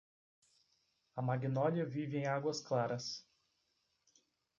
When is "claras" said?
2.59-3.23